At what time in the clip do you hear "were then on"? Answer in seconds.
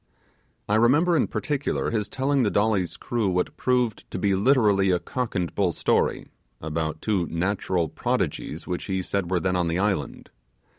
9.29-9.67